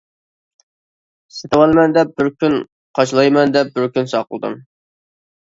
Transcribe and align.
سېتىۋالىمەن 1.39 1.93
دەپ 1.97 2.15
بىر 2.23 2.31
كۈن، 2.45 2.57
قاچىلايمەن 3.01 3.55
دەپ 3.59 3.71
بىر 3.77 3.87
كۈن 3.99 4.11
ساقلىدىم. 4.17 4.59